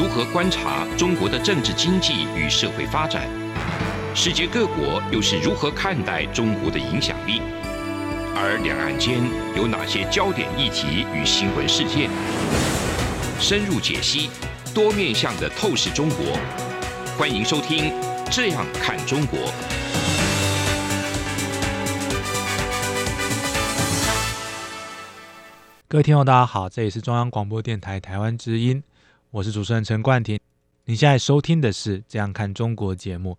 [0.00, 3.28] 如何观察中国的政治经济与社会发展？
[4.14, 7.42] 世界各国又是如何看待中国的影响力？
[8.34, 9.20] 而两岸间
[9.54, 12.08] 有哪些焦点议题与新闻事件？
[13.38, 14.30] 深入解析，
[14.72, 16.34] 多面向的透视中国。
[17.18, 17.92] 欢迎收听
[18.30, 19.38] 《这样看中国》。
[25.88, 28.82] 各位听众，大家好，这里是中央广播电台台湾之音，
[29.32, 30.40] 我是主持人陈冠廷。
[30.86, 33.38] 你现在收听的是《这样看中国》节目。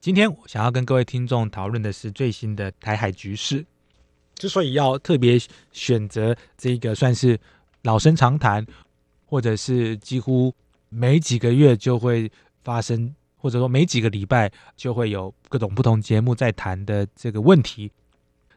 [0.00, 3.66] 今天我想要跟各位听众讨论的是最新的台海局势。
[4.36, 5.36] 之所以要特别
[5.72, 7.36] 选择这个算是
[7.82, 8.64] 老生常谈，
[9.26, 10.54] 或者是几乎
[10.88, 12.30] 每几个月就会
[12.62, 17.90] 发生，或者说每几个礼拜就会有各种不同节目在谈的这个问题。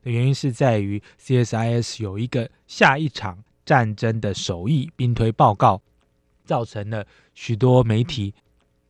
[0.04, 5.82] 的原因是在于 CSIS 有一个下一场战争的首义兵推报告，
[6.48, 8.34] 造成了许多媒体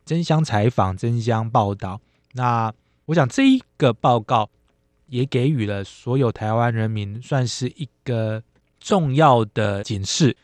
[0.06, 2.00] 争相采访、争相报道。
[2.32, 2.72] 那
[3.06, 4.48] 我想这一个报告
[5.08, 8.42] 也给予了所有台湾人民算是一个
[8.78, 10.36] 重要的警示。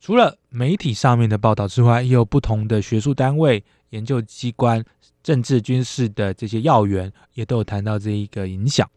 [0.00, 4.84] 除了媒体上面的报道之外，也有不同的学术单位、研究机关、
[5.22, 8.88] 政治军事的这些要员也都有谈到这一个影响。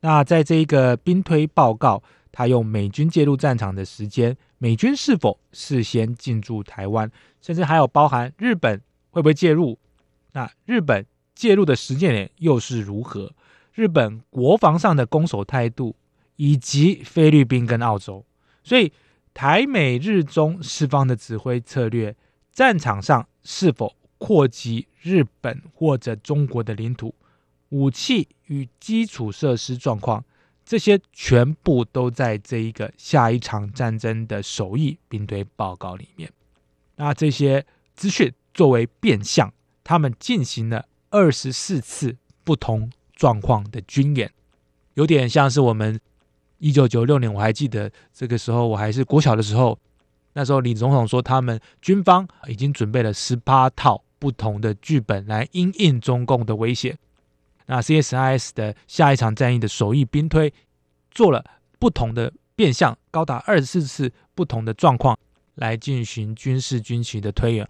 [0.00, 2.02] 那在这一个兵推报告，
[2.32, 7.10] 他用美军介入战场的时间，美军是否事先进驻台湾，
[7.40, 9.76] 甚至还有包含日本会不会介入？
[10.34, 13.32] 那日本介入的时间点又是如何？
[13.74, 15.96] 日本国防上的攻守态度，
[16.36, 18.24] 以及菲律宾跟澳洲，
[18.62, 18.92] 所以
[19.34, 22.14] 台美日中四方的指挥策略，
[22.52, 27.12] 战场上是否扩及日本或者中国的领土？
[27.70, 30.24] 武器与基础设施状况，
[30.72, 36.32] 这些全部都在这一个下一场战争的首义兵推报告里面。
[36.96, 39.52] 那这些资讯作为变相，
[39.84, 44.32] 他们进行了二十四次不同状况的军演，
[44.94, 46.00] 有点像是我们
[46.56, 49.78] 一九九六年，我还记得这个时候我还是国小的时候，
[50.32, 56.96] 那时候李总统说他们军方已经准备了十八套不同的剧本来应应中共的威胁。
[57.66, 60.52] 那 CSIS 的下一场战役的首义兵推，
[61.12, 61.44] 做了
[61.78, 65.18] 不同的变相，高达二十四次不同的状况
[65.54, 67.68] 来进行军事军情的推演。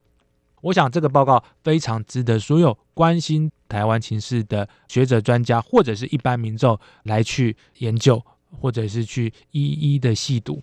[0.62, 10.62] 我想这个报告非常值得所有关心台湾情势的学者、专家或者是一般民众来去研究，或者是去一一的细读。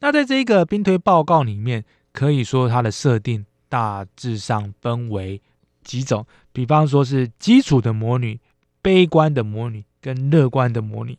[0.00, 5.40] 那在这一个兵推报告里面，可以说它的设定大致上分为。
[5.84, 8.38] 几种，比方说是基础的模拟、
[8.82, 11.18] 悲观的模拟跟乐观的模拟，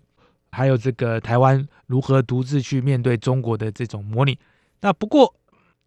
[0.52, 4.38] 还有这个台湾如何独自去面对中国的这种模拟。
[4.82, 5.36] 那不过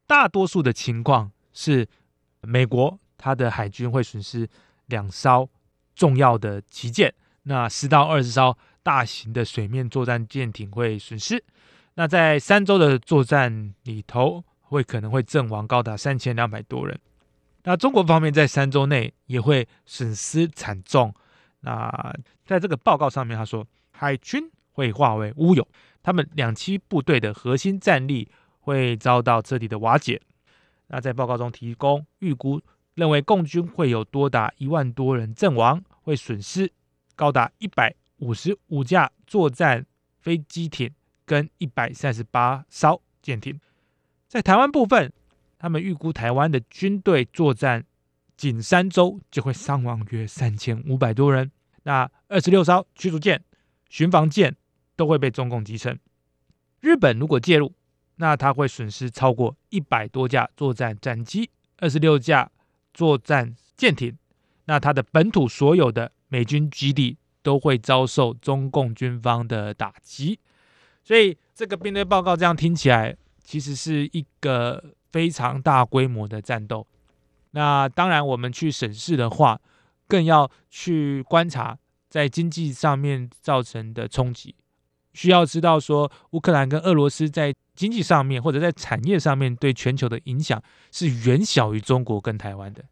[0.06, 1.86] 大多数的情况是，
[2.42, 4.48] 美国它的海军会损失
[4.86, 5.48] 两艘
[5.94, 7.12] 重要的旗舰，
[7.44, 11.42] 那十到二十艘大型的水面作战舰艇会损失。
[11.94, 16.98] 那在三周的作战里头，会可能会阵亡高达三千两百多人。
[17.64, 21.14] 那中国方面在三周内也会损失惨重。
[21.60, 22.12] 那
[22.44, 23.64] 在这个报告上面，他说
[24.02, 25.64] 海军会化为乌有，
[26.02, 30.20] 他们两栖部队的核心战力会遭到彻底的瓦解。
[30.88, 32.60] 那在报告中提供预估，
[32.94, 36.72] 认为共军会有多达一万多人阵亡，会损失
[37.14, 39.86] 高达一百五十五架作战
[40.18, 40.90] 飞机艇
[41.24, 43.60] 跟一百三十八艘舰艇。
[44.26, 45.12] 在台湾部分。
[45.64, 47.84] 他们预估台湾的军队作战
[48.36, 51.52] 仅三周就会伤亡约三千五百多人。
[51.84, 53.40] 那二十六艘驱逐舰、
[53.92, 54.56] 巡防舰
[54.96, 56.00] 都会被中共击沉。
[56.80, 57.70] 日本如果介入，
[58.16, 62.50] 那他会损失超过一百多架作战战机、二十六架
[62.94, 64.16] 作战舰艇。
[64.64, 70.40] 那他的本土所有的美军基地都会遭受中共军方的打击。
[71.04, 73.14] 所以这个兵队报告这样听起来，
[73.44, 74.82] 其实是一个。
[75.12, 76.86] 非常大规模的战斗，
[77.50, 79.60] 那当然我们去审视的话，
[80.08, 81.78] 更要去观察
[82.12, 84.54] 在经济上面造成的冲击。
[85.14, 92.84] 需要知道说，乌克兰跟俄罗斯在经济上面或者在产业上面对全球的影响是远小于中国跟台湾的。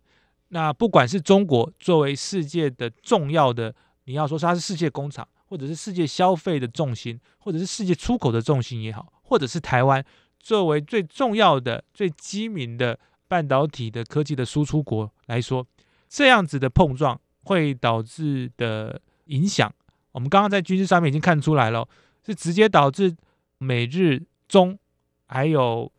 [0.48, 3.74] 那不管是中国作为世界的重要的，
[4.04, 10.02] 你要说它是世界工厂，或者是世界消费的重心，或者是世界出口的重心也好，或者是台湾。
[10.38, 15.66] 作为最重要的、最机敏的半导体的科技的输出国来说，
[16.08, 19.72] 这样子的碰撞会导致的影响，
[20.12, 21.88] 我们刚刚在军事上面已经看出来了，
[22.24, 23.16] 是直接导致
[23.58, 24.78] 美日中
[25.26, 25.90] 还有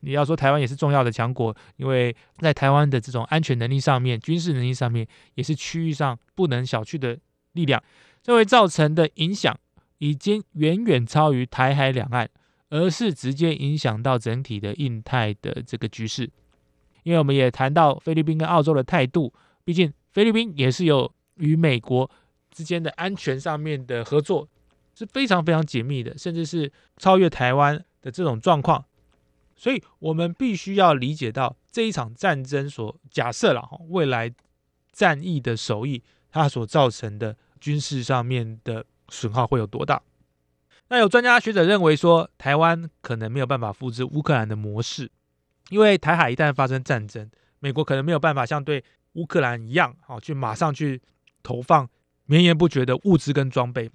[0.00, 7.18] 你要说台湾也是重要的强国，因为在台湾的这种安全能力上面、军事能力上面，也是区域上不能小觑的
[7.52, 7.82] 力量。
[8.22, 9.56] 这会造成的影响
[9.98, 12.28] 已经远远超于台海两岸，
[12.70, 16.30] 而是直接影响到整体的印太的这个局势。
[17.02, 19.32] 因为我们也谈到菲律宾跟澳洲的态度，
[19.64, 22.08] 毕竟菲律宾也是有与美国
[22.56, 24.48] 之间的安全上面的合作
[24.94, 28.82] 是非常非常紧密的，甚至是超越台湾的这种状况。
[29.54, 34.32] 所以，我们必须要理解到这一场战争所假设了未来
[34.90, 40.00] 战役的首义，它所造成的军事上面的损耗会有多大？
[40.88, 45.10] 那有专家学者认为说，台湾可能没有办法复制乌克兰的模式。
[45.68, 48.82] 因为台海一旦发生战争，美国可能没有办法像对
[49.14, 51.02] 乌克兰一样，好去马上去
[51.42, 51.88] 投放
[52.26, 53.90] 绵延不绝的物资跟装备。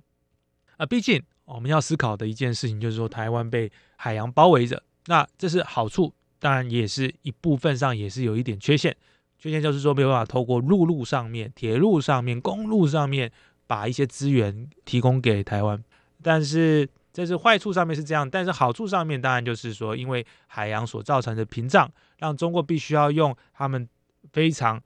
[0.77, 8.95] 啊，毕竟我们要思考的一件事情就是说，台湾被海洋包围着，那这是好处，当然也是一部分上也是有一点缺陷。
[9.37, 13.31] 缺陷就是说没有办法透过陆路上面、铁路上面、公路上面
[13.67, 15.83] 把一些资源提供给台湾，
[16.21, 16.89] 但是。
[17.13, 23.85] 这是坏处上面是这样，但是好处上面当然就是说，因为海洋所造成的屏障，让中国必须要用他们
[24.31, 24.81] 非常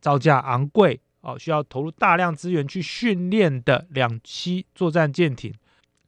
[0.00, 5.54] 造价昂贵哦，需要投入大量资源去训练的两栖作战舰艇，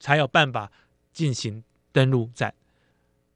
[0.01, 0.73] 才有办法
[1.13, 1.63] 进行
[1.93, 2.55] 登陆战。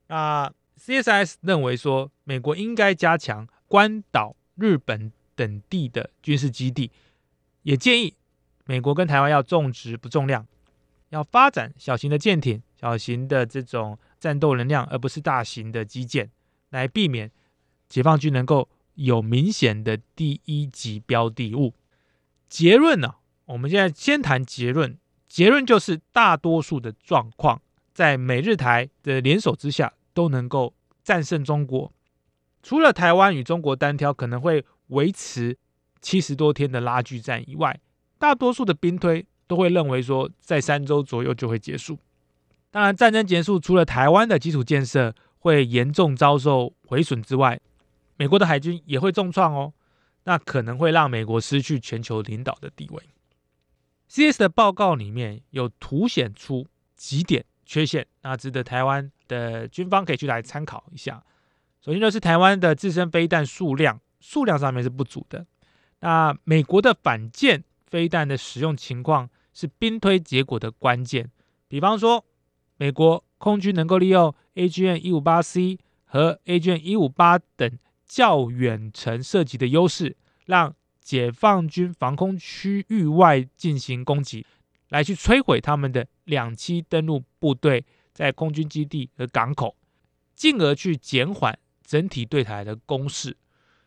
[0.08, 6.90] 那 CSS 认为说，美国应该加强关岛、日本等地的军事基地，
[7.62, 8.14] 也建议
[8.64, 10.46] 美国跟台湾要重质不重量。
[11.10, 16.30] 要发展小型的舰艇、小型的这种战斗能量，而不是大型的基建，
[16.70, 17.30] 来避免
[17.88, 21.72] 解放军能够有明显的第一级标的物。
[22.48, 23.14] 结论呢？
[23.46, 24.98] 我们现在先谈结论。
[25.28, 27.62] 结论就是大多数的状况，
[27.94, 31.92] 在美日台的联手之下，都能够战胜中国。
[32.62, 35.56] 除了台湾与中国单挑可能会维持
[36.00, 37.80] 七十多天的拉锯战以外，
[38.18, 39.26] 大多数的兵推。
[39.48, 41.96] 都会认为说，在三周左右就会结束。
[42.72, 47.60] 当然，战争结束，除了台湾的基础建设会严重遭受毁损之外，
[48.16, 49.72] 美国的海军也会重创哦。
[50.24, 53.02] 那可能会让美国失去全球领导的地位。
[54.08, 56.66] CS 的报告里面有凸显出
[56.96, 61.22] 几点缺陷，那值得台湾的军方可以去来参考一下。
[61.80, 65.46] 首先就是台湾的自身飞弹数量数量上面是不足的。
[66.00, 69.30] 那美国的反舰飞弹的使用情况。
[69.58, 71.30] 是兵推结果的关键。
[71.66, 72.22] 比方说，
[72.76, 80.16] 美国空军能够利用 AGN 一五八 C 和 AGN 一五八等较远程射击的优势，
[80.46, 84.46] 让解放军防空区域外进行攻击，
[84.88, 89.76] 来去摧毁他们的两栖登陆部队在空军基地和港口，
[90.34, 93.36] 进而去减缓整体对台的攻势。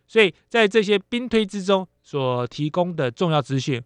[0.07, 3.81] 所以在这些兵推之中所提供的重要资讯。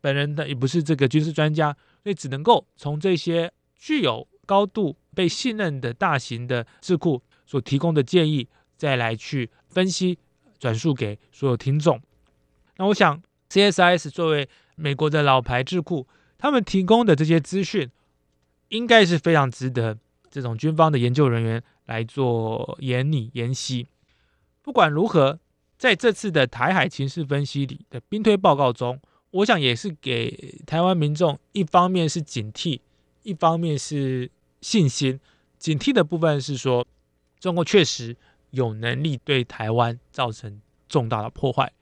[0.00, 8.46] 本人的也不是这个军事专家，所以只能够从这些具有高度被信任的大型的智库所提供的建议，
[8.78, 10.18] 再来去分析
[10.58, 12.00] 转述给所有听众。
[12.78, 16.06] 那我想，CSIS 作为美国的老牌智库，
[16.38, 17.90] 他们提供的这些资讯，
[18.68, 19.98] 应该是非常值得
[20.30, 23.88] 这种军方的研究人员来做研拟研析。
[24.62, 25.38] 不管如何，
[25.76, 28.98] 在这次的台海情势分析里的兵推报告中。
[29.30, 32.80] 我想也是给台湾民众，一方面是警惕，
[33.24, 34.30] 一方面是
[34.62, 35.20] 信心。
[35.58, 36.86] 警惕的部分是说，
[37.38, 38.16] 中国确实
[38.50, 41.72] 有能力对台湾造成重大的破坏。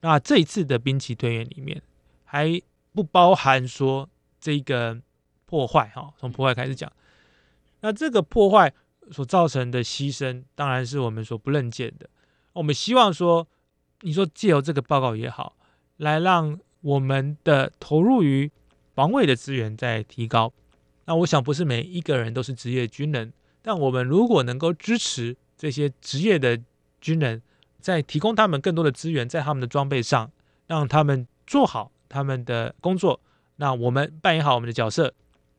[0.00, 1.82] 那这一次的兵棋推演里面，
[2.24, 2.60] 还
[2.92, 4.08] 不包含说
[4.40, 5.00] 这个
[5.46, 6.90] 破坏哈，从破坏开始讲。
[7.80, 8.72] 那这个破坏
[9.10, 12.08] 所造成的牺牲，当然是我们所不认见的。
[12.52, 13.46] 我们希望说，
[14.00, 15.56] 你说借由这个报告也好，
[15.96, 16.58] 来让。
[16.82, 18.50] 我们的投入于
[18.94, 20.50] 防卫的资源在提高，
[21.04, 26.58] 那我想不是每一个人都是职业军人，但我们如果能够支持这些职业的
[27.02, 27.42] 军人，
[27.80, 30.32] 在提供他们更多的资源，在他们的装备上，
[30.66, 33.20] 让他们做好他们的工作，
[33.56, 35.12] 那我们扮演好我们的角色，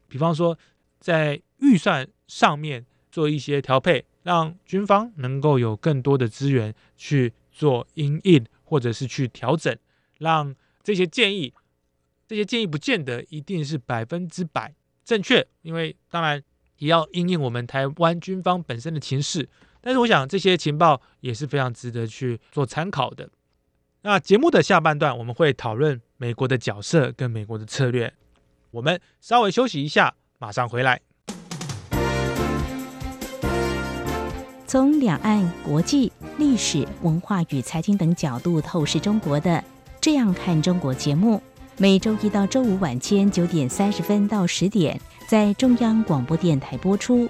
[0.07, 0.57] 比方说
[0.99, 9.77] 在预算上面做一些调配，让军方能够有更多的资源去做应应，或者是去调整，
[10.17, 10.55] 让。
[10.83, 11.53] 这些建议，
[12.27, 14.73] 这些建议不见得一定是百分之百
[15.05, 16.41] 正确，因为当然
[16.77, 19.47] 也要应应我们台湾军方本身的情势。
[19.81, 23.29] 但是我想这些情报也是非常值得去做参考的。
[24.03, 28.13] 那节目的下半段我们会讨论美国的角色跟美国的策略。
[28.71, 31.01] 我们稍微休息一下，马上回来。
[34.65, 39.51] 从两岸、国际、历史文化与财经等角度透视中国的
[39.99, 41.43] 《这样看中国》节目，
[41.77, 44.97] 每周一到周五晚间九点三十分到十点
[45.27, 47.29] 在中央广播电台播出。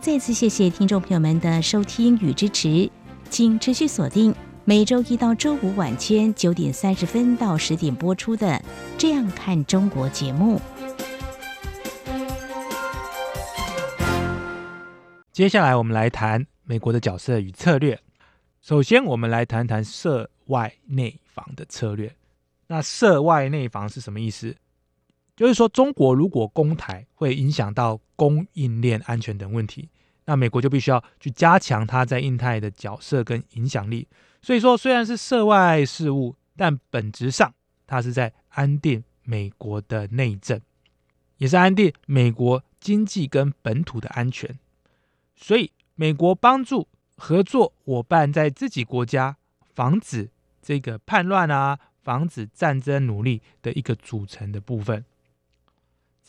[0.00, 2.90] 再次谢谢听众朋友们的收听与支持，
[3.28, 8.46] 请持续锁定每周一到周五晚间九点三十分到十点播出的
[8.96, 10.58] 《这样看中国》节目。
[15.32, 18.00] 接下来我们来谈美国的角色与策略。
[18.62, 22.10] 首先，我们来谈谈涉外内防的策略。
[22.68, 24.56] 那涉外内防是什么意思？
[25.40, 29.88] 就是说，中国如果攻台，会影响到供应链安全等问题，
[30.26, 34.06] 那美国就必须要去加强它在印太的角色跟影响力。
[34.42, 37.54] 所以说，虽然是涉外事务，但本质上
[37.86, 40.60] 它是在安定美国的内政，
[41.38, 44.58] 也是安定美国经济跟本土的安全。
[45.34, 49.38] 所以，美国帮助合作伙伴在自己国家
[49.74, 50.28] 防止
[50.60, 55.02] 这个叛乱啊，防止战争努力的一个组成的部分。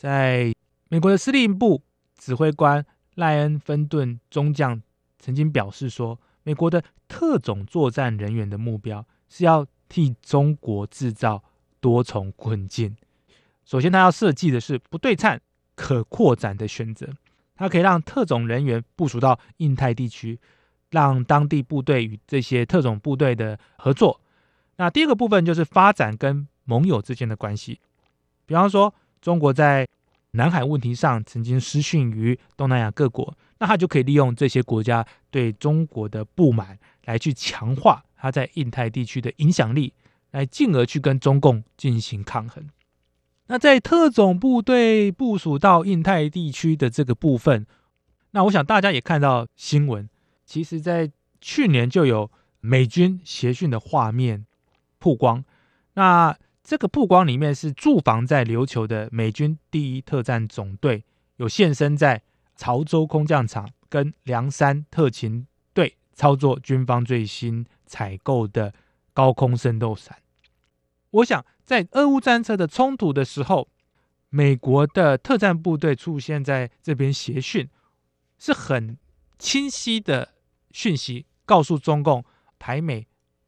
[0.02, 0.52] 在
[0.88, 1.80] 美国的司令部
[2.18, 4.82] 指挥官赖恩·芬顿中将
[5.20, 11.44] 曾经表示说，美国的特种作战人员的目标是要替中国制造
[11.78, 12.96] 多重困境。
[13.64, 15.40] 首先，他要设计的是不对称、
[15.76, 17.08] 可扩展的选择。
[17.54, 20.40] 它可以让特种人员部署到印太地区，
[20.90, 24.20] 让当地部队与这些特种部队的合作。
[24.78, 27.78] 那第二个部分就是发展跟盟友之间的关系。
[28.46, 28.92] 比方说，
[29.22, 29.88] 中国在
[30.32, 39.94] 南海问题上曾经失讯于东南亚各国，那他就可以利用这些国家对中国的不满，来去强化他在印太地区的影响力，
[40.32, 42.68] 来进而去跟中共进行抗衡。
[43.46, 47.66] 那在特种部队部署到印太地区的这个部分，
[48.30, 50.08] 那我想大家也看到新闻，
[50.44, 51.10] 其实，在
[51.40, 54.46] 去年就有美军协训的画面
[54.98, 55.44] 曝光。
[55.94, 61.04] 那这个曝光里面是驻防在琉球的美军第一特战总队
[61.36, 62.22] 有现身在
[62.56, 68.72] 潮州空降场，跟梁山特勤队操作军方最新采购的
[69.12, 70.18] 高空渗透伞。
[71.10, 71.44] 我想。
[71.64, 73.68] 在俄乌战车的冲突的时候，
[74.30, 77.70] 美国的特战部队出现在这边协训，
[78.36, 78.98] 是很
[79.38, 80.34] 清晰的
[80.72, 82.22] 讯息，告诉中共
[82.58, 83.06] 台美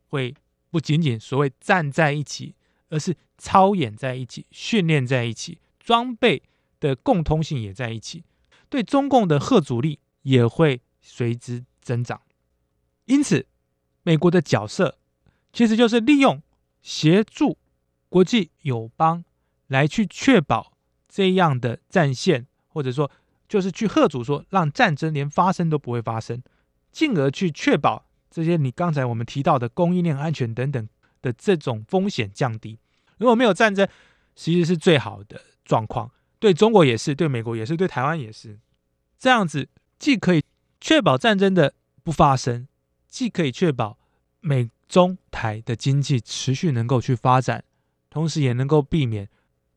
[0.08, 0.32] 会
[0.70, 2.54] 不仅仅所谓站在一起，
[2.94, 6.44] 而是操演在一起，训练在一起，装备
[6.78, 8.22] 的共通性也在一起，
[8.68, 12.20] 对中共的贺阻力也会随之增长。
[13.06, 13.46] 因此，
[14.04, 14.98] 美国的角色
[15.52, 16.40] 其实就是利用
[16.82, 17.58] 协助。
[18.08, 19.24] 国际友邦
[19.66, 20.74] 来去确保
[21.08, 23.10] 这样的战线，或者说
[23.48, 26.40] 就是去贺主说，让战争连发生都不会发生，
[26.92, 30.88] 进而去确保这些你刚才我们提到的供应链安全等等
[31.20, 32.78] 的这种风险降低。
[33.18, 33.88] 如果没有战争，
[34.34, 38.58] 其实是最好的状况，对中国也是，对美国也是，对台湾也是。
[39.18, 39.68] 这样子
[39.98, 40.42] 既可以
[40.80, 42.66] 确保战争的不发生，
[43.06, 43.98] 既可以确保
[44.40, 47.64] 美中台的经济持续能够去发展。
[48.10, 49.28] 同时也能够避免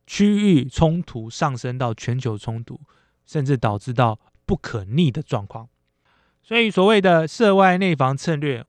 [0.06, 2.80] 区域冲突上升到全球冲突，
[3.26, 5.68] 甚至导致到不可逆的状况。
[6.44, 8.64] 所以，所谓的涉外内防策略，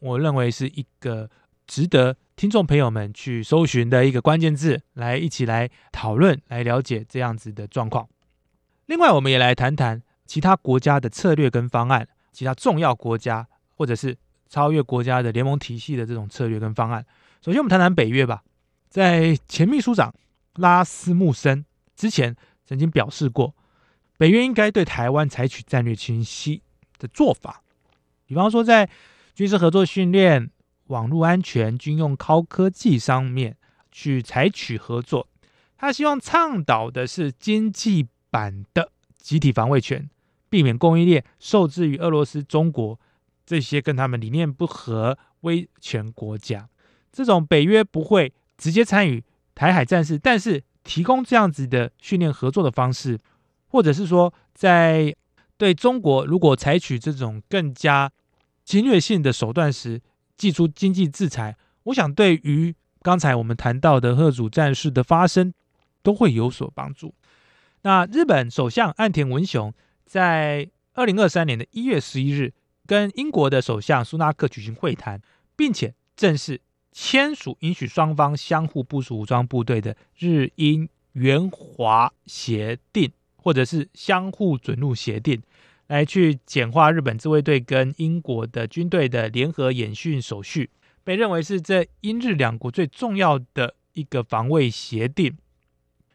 [0.00, 1.30] 我认为是一个
[1.64, 8.08] 值得听众朋友们去搜寻的一个关键字，来一起来讨论、来了解这样子的状况。
[8.86, 14.16] 另外，我们也来谈谈其他国家的策略跟方案，其他重要国家或者是
[14.48, 17.06] 超越国家的联盟体系的这种策略跟方案。
[17.40, 18.42] 首先，我们谈谈北约吧。
[18.88, 20.12] 在前秘书长
[20.56, 21.64] 拉斯穆森
[21.94, 23.54] 之前曾经表示过，
[24.18, 26.62] 北约应该对台湾采取战略清晰
[26.98, 27.62] 的做法，
[28.26, 28.90] 比方说在
[29.34, 30.50] 军事合作训练、
[30.88, 33.56] 网络安全、军用高科技上面
[33.90, 35.28] 去采取合作。
[35.76, 40.08] 他希望倡导的是经济版的集体防卫权，
[40.48, 42.98] 避免供应链受制于俄罗斯、中国
[43.44, 46.68] 这些跟他们理念不合威权国家。
[47.12, 48.32] 这种北约不会。
[48.56, 49.22] 直接参与
[49.56, 53.18] 台海战事，但是提供这样子的训练合作的方式，
[53.66, 55.12] 或者是说，在
[55.56, 58.12] 对中国如果采取这种更加
[58.64, 60.00] 侵略性的手段时，
[60.36, 65.52] 祭出经济制裁，我想对于刚才我们谈到的贺主战事的发生，
[66.02, 67.14] 都会有所帮助。
[67.82, 69.72] 那日本首相岸田文雄
[70.06, 72.52] 在二零二三年的一月十一日，
[72.86, 75.20] 跟英国的首相苏纳克举行会谈，
[75.54, 76.60] 并且正式
[76.92, 85.42] 签署允许双方相互部署武装部队的日英援华协定，或者是相互准入协定。
[85.86, 90.70] 来去简化日本自卫队跟英国的军队的联合演训手续，
[91.04, 95.36] 被认为是这英日两国最重要的一个防卫协定。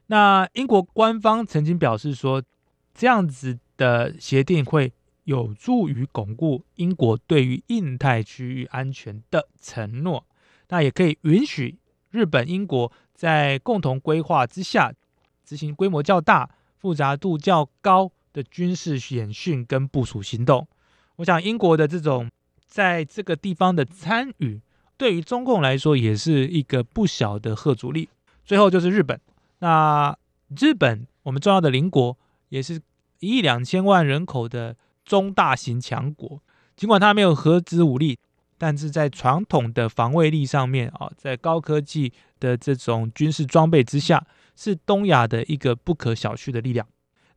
[0.07, 2.41] 那英国官方曾经表示说，
[2.95, 4.91] 这样子的协定会
[5.25, 10.25] 有助于巩固英国对于印太区域安全的承诺，
[10.69, 11.77] 那也可以允许
[12.09, 14.91] 日本、英国在共同规划之下
[15.45, 16.49] 执行规模较大、
[16.79, 18.11] 复杂度较高。
[18.33, 20.67] 的军事演训跟部署行动，
[21.17, 22.29] 我想英国的这种
[22.65, 24.61] 在这个地方的参与，
[24.97, 28.09] 对于中共来说也是一个不小的贺阻力。
[28.45, 29.19] 最后就是日本，
[29.59, 30.17] 那
[30.57, 32.17] 日本我们重要的邻国，
[32.49, 32.81] 也是
[33.19, 36.41] 一亿两千万人口的中大型强国，
[36.75, 38.17] 尽管它没有核子武力，
[38.57, 46.87] 但是在传统的防卫力上面啊，在高科技的这种军事装备之下，是东亚的一个不可小觑的力量。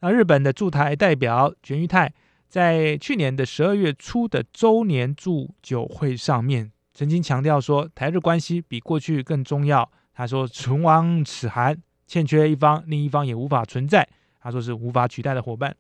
[0.03, 2.13] 那日本的驻台代表全玉泰
[2.49, 9.89] 在去年的十二月初的周年祝酒会上面，曾经强调说，台日关系比过去更重要。
[10.13, 14.07] 他说：“唇亡齿寒，欠缺一方，另一方也无法存在。”
[14.43, 15.77] 他说是无法取代的伙伴，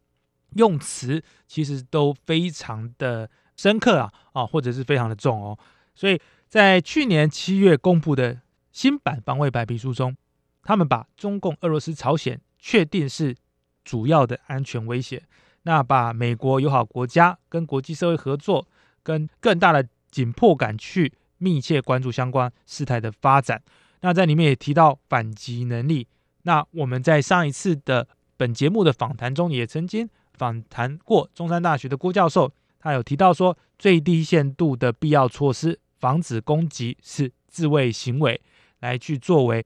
[0.54, 5.58] 用词其实都非常的深刻啊啊，或者是非常的重哦。
[5.96, 10.16] 所以在去年七月公布的新版防卫白皮书中，
[10.62, 13.34] 他们把中共、俄罗斯、朝鲜确定是。
[13.84, 15.22] 主要的安全威胁，
[15.62, 18.66] 那把美国友好国家跟国际社会合作，
[19.02, 23.62] 跟更大的紧迫感去密切关注相关事态的发展。
[24.00, 26.06] 那在里面也提到反击能力。
[26.42, 38.40] 那我们在上一次的本节目的访谈中，也曾经访谈过中山大学的郭教授，他有提到说，最低限度的必要措施，防止攻击是自卫行为，
[38.80, 39.64] 来去作为。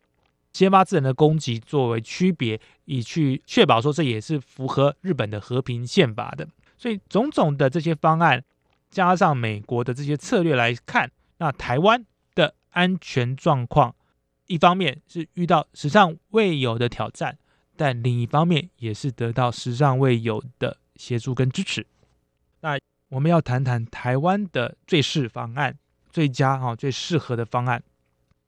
[0.57, 6.49] 先发制人的攻击作为区别，以去确保说这也是符合日本的和平宪法的。
[6.79, 8.43] 所以种种的这些方案，
[8.89, 12.03] 加上美国的这些策略来看，那台湾
[12.35, 13.95] 的安全状况，
[14.47, 17.37] 一方面是遇到史上未有的挑战，
[17.77, 21.87] 但另一方面也是得到史上未有的协助跟支持。
[22.63, 22.79] 那
[23.11, 25.77] 我们要谈谈台湾的最适方案，
[26.11, 27.83] 最佳哈最适合的方案，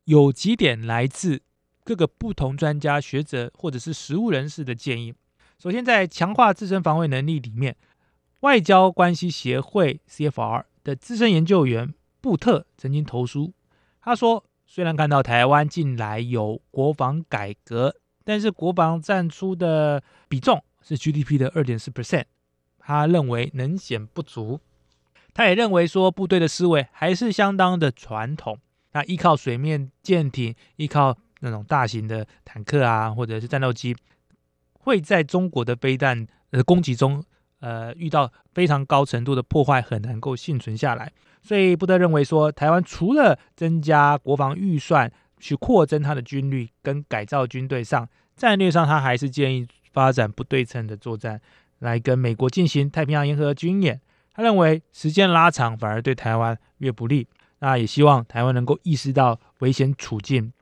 [0.05, 1.43] 有几点来自。
[1.89, 5.15] 各个不同专家学者或者是实务人士的建议。
[5.59, 7.75] 首先，在强化自身防卫能力里面，
[8.41, 13.55] 外交关系协会 （CFR） 的资深研究员布特曾经投书，
[14.03, 22.25] 他说：“虽然看到台湾近来有国防改革，但是国防占出的比重是 GDP 的二点四 percent，
[22.79, 24.61] 他认为能显不足。
[25.33, 28.59] 他也认为说，部队的思维还是相当的传统，
[28.93, 33.97] 那依靠水面舰艇，依靠。”那种大型的坦克啊，或者是战斗机，
[34.73, 37.23] 会在中国的飞弹呃攻击中，
[37.61, 41.13] 呃遇到非常高程度的破坏，很难够幸存下来。
[41.43, 51.41] 所以布特认为说，台湾除了增加国防预算，去扩增它的军力跟改造军队上，战略上他还是建议发展不对称的作战，
[51.79, 54.01] 来跟美国进行太平洋沿河军演。
[54.35, 57.27] 他认为时间拉长反而对台湾越不利。
[57.61, 60.53] 那也希望台湾能够意识到危险处境。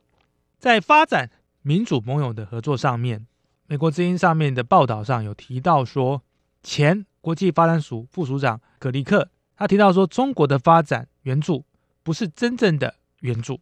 [0.57, 1.29] 在发展
[1.61, 3.27] 民主盟友的合作上面，
[3.67, 6.23] 美国之音上面的报道上有提到说，
[6.63, 11.63] 前国际发展署副署长格里克他提到说，中国的发展援助
[12.01, 13.59] 不是真正的援助，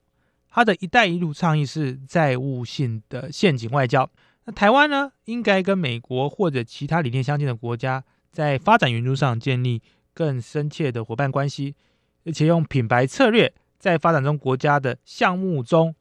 [0.49, 4.09] 他的一带一路倡议是债务性的陷阱外交。
[4.45, 9.81] 那台湾呢，应该跟美国或者其他理念相近的国家，在发展援助上建立
[10.13, 11.75] 更深切的伙伴关系，
[12.23, 15.93] 而且用品牌策略在发展中国家的项目中。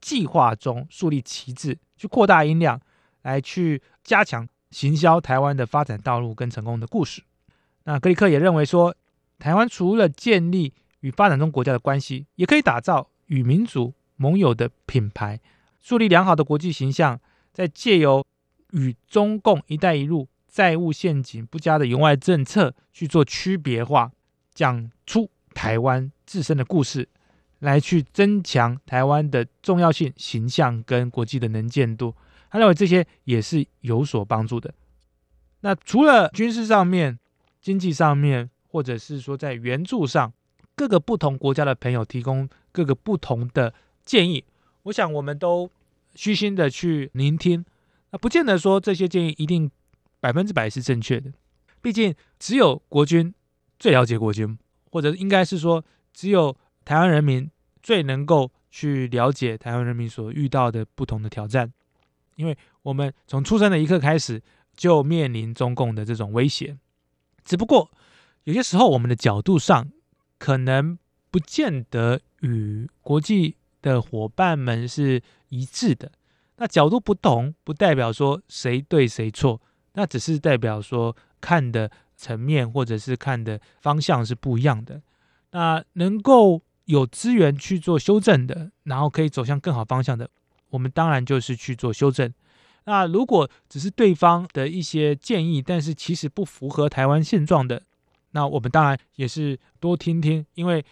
[0.00, 2.80] 计划中树立旗帜，去扩大音量，
[3.22, 7.22] 来去加强行销台湾的发展道路跟成功的故事。
[7.84, 8.94] 那格里克也认为说，
[9.38, 15.40] 台湾除了建立与发展中国家的关系，也可以打造与民主盟友的品牌，
[15.80, 17.18] 树立良好的国际形象，
[17.52, 18.24] 在借由
[18.72, 24.12] 与中共“一带一路”债务陷阱不佳的援外政策去做区别化，
[24.52, 27.08] 讲出台湾自身的故事。
[27.60, 32.14] 来去增强台湾的重要性、形象跟国际的能见度，
[32.50, 34.74] 他认为这些也是有所帮助的。
[35.60, 37.18] 那除了军事上面、
[37.60, 40.32] 经济上面，或者是说在援助上，
[40.74, 44.44] 各个不同国家的朋友提供各个不同的建议，
[44.84, 45.70] 我想我们都
[46.14, 47.64] 虚心的去聆听，
[48.10, 49.70] 那不见得说这些建议一定
[50.18, 51.30] 百分之百是正确的，
[51.82, 53.34] 毕竟只有国军
[53.78, 54.58] 最了解国军，
[54.90, 57.50] 或者应该是说只有台湾人民
[57.82, 61.72] 最能够去了解台湾人民所遇到的不同的挑战，
[62.36, 64.42] 因为我们从出生的一刻开始
[64.74, 66.76] 就面临中共的这种威胁，
[67.44, 67.90] 只不过
[68.44, 69.90] 有些时候我们的角度上。
[70.42, 70.98] 可能
[71.30, 76.10] 不见得与国际的伙伴们是一致的。
[76.56, 79.60] 那角度不同，不代表说谁对谁错，
[79.92, 85.02] 那只是代表说看的层面或者是看的方向是不一样的。
[85.50, 90.28] 那能够有资源去做修正的，然后可以走向更好方向的，
[90.70, 92.32] 我们当然就是去做修正。
[92.84, 97.82] 那如果只是对方的一些建议，但是其实不符合台湾现状的。
[98.32, 100.84] 那我们当然也是多听听，因为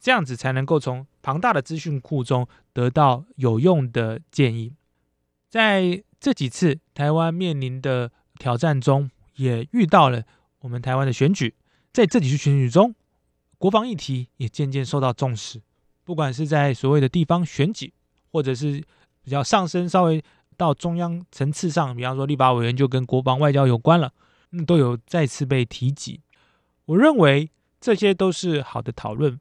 [0.00, 4.72] 这样子才能够从庞大的资讯库中得到有用的建议。
[5.48, 10.24] 在这几次台湾面临的挑战中，也遇到了
[10.60, 11.54] 我们台湾的选举，
[11.92, 12.94] 在这几次选举中，
[13.58, 15.60] 国防议题也渐渐受到重视。
[16.04, 17.92] 不管是在所谓的地方选举，
[18.30, 18.82] 或者是
[19.22, 20.22] 比较上升稍微
[20.56, 24.12] 到中央层次上，比方说立法委员就跟国防外交有关了，
[24.50, 26.20] 那都有再次被提及。
[26.84, 29.40] 我认为这些都是好的讨论。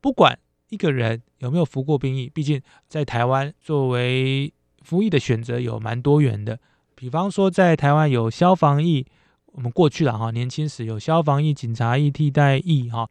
[0.00, 6.58] 不管一个人有没有服过兵役，毕竟在台湾作为服役的选择有蛮多元的。
[6.96, 9.06] 比方说，在台湾有消防役，
[9.46, 13.08] 我们过去了哈，年轻时有消防役、警察役、替代役哈，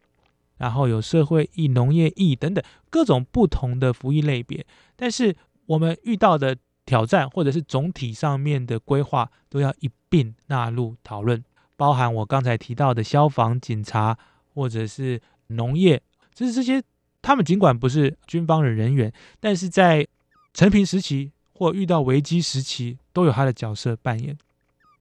[0.58, 4.64] 然后有社会义、农业义等等各种不同的服役类别。
[4.94, 5.34] 但是
[5.66, 11.42] 我们遇到的挑战或者是总体上面的规划，都要一并纳入讨论。
[11.76, 14.16] 包含我刚才提到的消防、警察，
[14.54, 16.00] 或者是农业，
[16.32, 16.82] 就是这些，
[17.20, 20.06] 他们尽管不是军方的人员，但是在
[20.54, 24.36] 成平时期或遇到危机时期，都有他的角色扮演。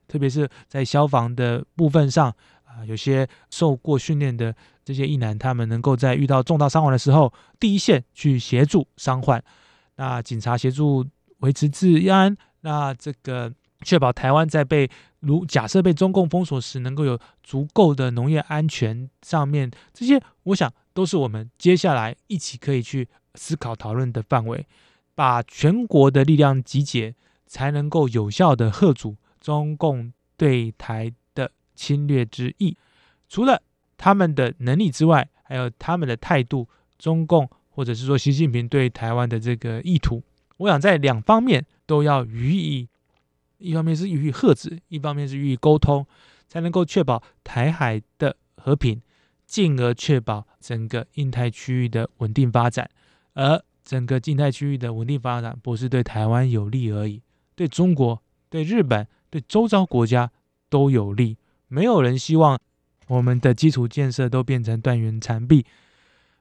[0.07, 2.29] 特别是在消防的部分上，
[2.65, 4.53] 啊，有些受过训练的
[4.85, 9.43] 这些役男，他们能够在遇到重大伤亡的时候，第一线去协助伤患。
[9.97, 11.05] 那警察协助
[11.39, 13.51] 维持治安，那这个。
[13.83, 24.65] 确保台湾在被如假设被中共封锁时，能够有足够的农业安全上面，这些我想都是我们接下来一起可以去思考讨论的范围。
[25.13, 27.13] 把全国的力量集结，
[27.45, 32.75] 才能够有效的遏阻中共对台的侵略之意。
[33.27, 33.61] 除了
[34.05, 40.21] 他们的能力之外，还有他们的态度，中共或者是说习近平对台湾的这个意图，
[40.57, 42.87] 我想在两方面都要予以。
[43.57, 46.05] 一方面是予以遏制，一方面是予以沟通，
[46.47, 49.01] 才能够确保台海的和平，
[49.47, 52.87] 进而确保整个印太区域的稳定发展。
[53.33, 57.23] 而整个印太区域的稳定发展，不是对台湾有利而已，
[57.55, 60.31] 对中国、对日本、对周遭国家
[60.69, 61.39] 都有利。
[61.67, 62.59] 没有人希望
[63.07, 65.65] 我们的基础建设都变成断垣残壁，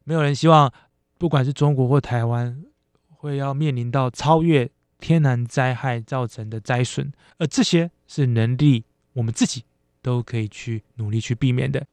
[0.05, 0.73] 没有人希望
[1.19, 2.63] 不管是中国或台湾
[3.09, 4.71] 会要面临到超越。
[5.01, 9.65] 天然灾害造成的灾损，而这些是能力我们自己
[10.01, 11.87] 都可以去努力去避免的。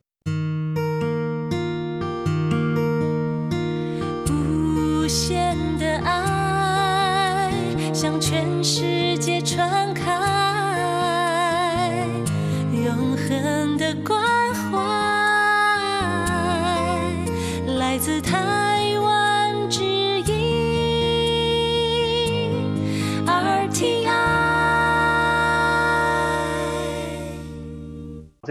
[4.30, 7.52] 无限的爱
[7.94, 10.08] 向全世界传开，
[12.72, 14.31] 永恒的光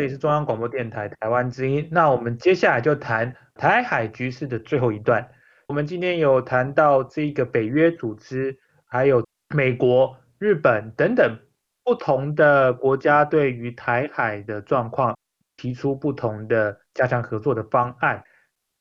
[0.00, 1.86] 这里是中央广播电台台湾之音。
[1.92, 5.28] 那我们接下来就谈台海局势的最后一段。
[5.68, 9.22] 我们今天有谈到这个北约组织，还有
[9.54, 11.38] 美国、日本等等
[11.84, 15.14] 不同的国家对于台海的状况
[15.58, 18.24] 提出不同的加强合作的方案。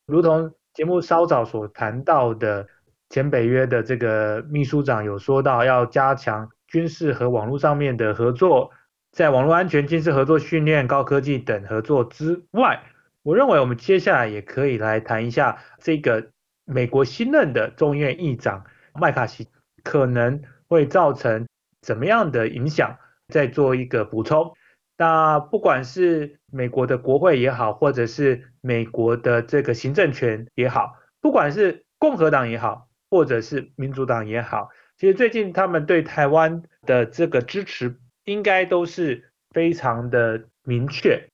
[0.07, 2.65] 如同节目稍早所谈到的，
[3.09, 8.71] 前北约的这个秘书长有说到要加强军事和网络上面的合作。
[9.11, 12.83] 在网络安全、军事合作、训练、高科技等合作之外，
[13.23, 16.29] 我认为我们接下来也可以来谈一下这个
[16.63, 19.47] 美国新任的众议院议长麦卡锡
[19.83, 21.47] 可能会造成
[21.81, 24.53] 怎么样的影响，再做一个补充。
[24.97, 37.97] 那不管是美国的国会也好，或者是美国的这个行政权也好，不管是共和党也好，或者是民主党也好，其实最近他们对台湾的这个支持。
[38.29, 41.27] 应该都是非常的明确。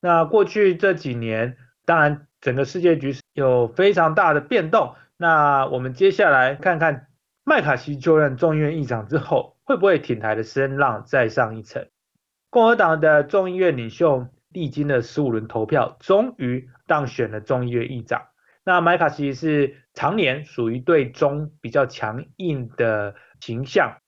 [0.00, 4.94] 那过去这几年，当然整个世界局势有非常大的变动。
[5.16, 7.08] 那我们接下来看看
[7.44, 11.88] 麦卡锡就任众议院议长之后，会不会挺台的声浪再上一层？
[12.50, 18.22] 共和党的众议院领袖历经了十五轮投票，终于当选了众议院议长。
[18.64, 23.98] 那麦卡锡是常年属于对中比较强硬的形象，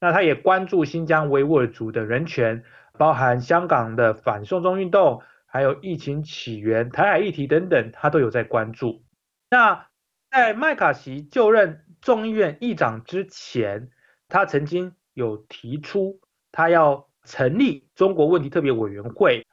[0.00, 2.64] 那他也关注新疆维吾尔族的人权，
[2.98, 9.02] 包含香港的反送中运动，还有疫情起源、台海议题等等，他都有在关注。
[9.50, 9.86] 那
[10.30, 13.90] 在麦卡锡就任众议院议长之前，
[14.28, 16.20] 他曾经有提出
[16.52, 19.46] 他要成立中国问题特别委员会。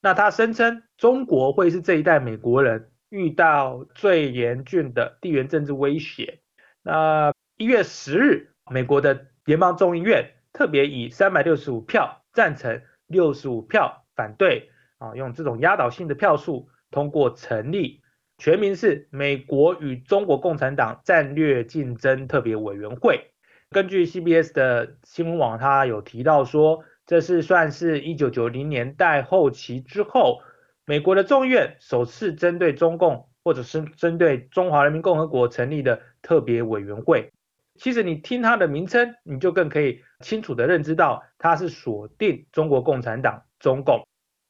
[0.00, 2.90] 那他声称中国会是这一代美国人。
[3.10, 6.40] 遇到最严峻的地缘政治威胁。
[6.82, 18.02] 那一月十日，美国的联邦众议院特别以三百六十五票赞成、六十五票反对，啊，用这种压倒性的票数通过成立，
[18.36, 23.30] 全名是美国与中国共产党战略竞争特别委员会。
[23.70, 30.42] 根据 CBS 的新闻网，他有提到说，这是算是一九九零年代后期之后。
[30.84, 37.32] 美国的众议院首次针对中共或者是针对中华人民共和国成立的特别委员会，
[37.78, 44.06] 其实你听它的名称，你就更可以清楚的认知到它是锁定中国共产党中共。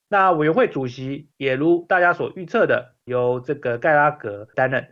[0.08, 4.88] 那委员会主席也如大家所预测的，由这个盖拉格担任。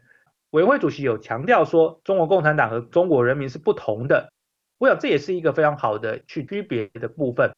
[0.50, 4.30] 委员会主席有强调说，中国共产党和中国人民是不同的。
[4.78, 7.52] 我想这也是一个非常好的去区别的部分，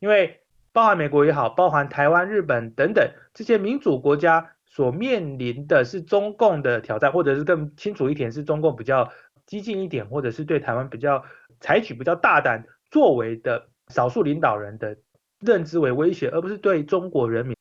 [0.00, 0.38] 因为。
[0.74, 9.12] 包含美国也好，包含台湾、日本等等这些民主国家所面临的是中共的挑战，或者是更清楚一点是中共比较
[9.46, 11.24] 激进一点，或者是对台湾比较
[11.60, 14.96] 采取比较大胆作为的少数领导人的
[15.40, 17.56] 认知为威胁，而不是对中国人民。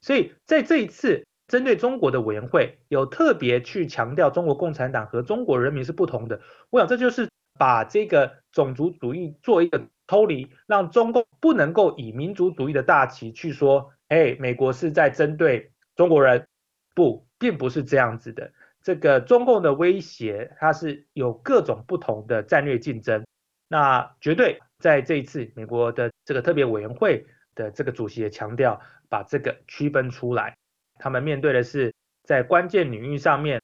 [0.00, 6.40] 所以在这一次针对中国的委员会有特别去强调中国共产党和中国人民是不同的。
[6.70, 9.86] 我想这就是把这个种族主义做一个。
[10.08, 16.46] 抽离，让中共不能够以民族主义的大旗去说，哎，美国是在针对中国人，
[16.94, 18.52] 不，并不是这样子的。
[18.82, 23.24] 这个中共的威胁，它是有各种不同的战略竞争。
[23.68, 30.54] 那绝对在这一次，美国的这个特别委员会的这个主席也强调，把这个区分出来。
[30.98, 33.62] 他们面对的是在关键领域上面，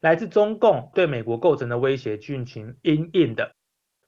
[0.00, 3.52] 来自中共对美国构成的威胁进行应应的。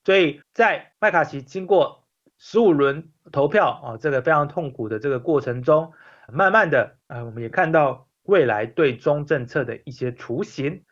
[0.05, 2.05] 所以在麦卡锡经过
[2.39, 5.93] 十五轮投票啊，这个非常痛苦的这个过程中，
[6.33, 10.85] 慢慢的啊，我们也看到未来对中政策的一些雏形。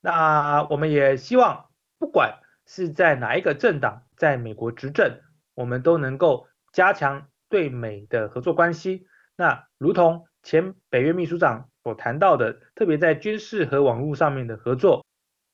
[0.00, 5.20] 那我们也希望，不管是在哪一个政党在美国执政，
[5.54, 9.06] 我们都能够加强对美的合作关系。
[9.36, 15.06] 那如同前北约秘书长所谈到的，特别在军事和网络上面的合作，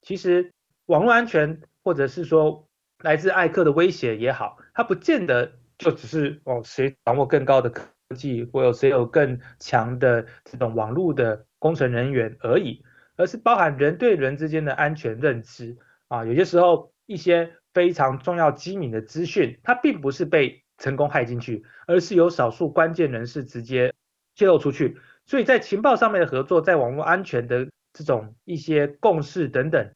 [0.03, 0.53] 其实
[0.87, 2.65] 网络安全或者是说。
[3.05, 12.83] 来自艾克的威胁也好，它不见得就只是哦谁掌握更高的科技，或有谁有更强的这种网络的工程人员而已，
[13.17, 15.77] 而是包含人对人之间的安全认知
[16.09, 16.25] 啊。
[16.25, 23.93] 有些时候一些非常重要机敏的资讯，它并不是被成功害进去，而是有少数关键人士直接
[24.35, 24.97] 泄露出去。
[25.27, 29.91] 所以在情报上面的合作，在网络安全的这种一些共识等等。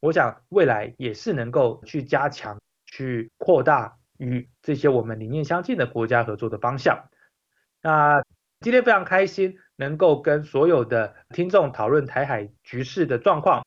[0.00, 7.02] 我想未来也是能够去加强、去扩大与这些我们理念相近的国家合作的方向。
[7.84, 8.24] 那
[8.60, 13.62] 今天非常开心能够跟所有的听众讨论台海局势的状况，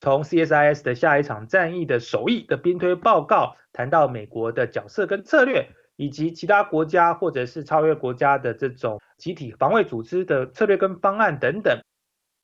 [0.00, 11.80] 从 CSIS 的下一场战役的首义的兵推报告，谈到美国的角色跟策略，以及其他国家或者是超越国家的这种集体防卫组织的策略跟方案等等。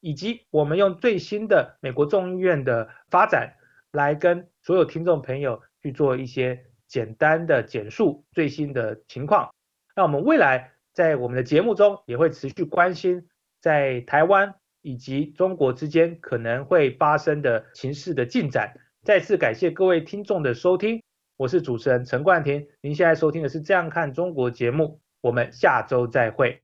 [0.00, 3.52] 以及我们用最新的美国众议院的发展，
[3.92, 9.50] 来跟所有听众朋友去做一些简单的简述最新的情况。
[9.94, 13.28] 那我们未来在我们的节目中也会持续关心
[13.60, 18.74] 在台湾以及中国之间可能会发生的情势的进展。
[19.04, 21.00] 再次感谢各位听众的收听，
[21.36, 22.66] 我是主持人陈冠廷。
[22.80, 26.62] 您现在收听的是《这样看中国》节目，我们下周再会。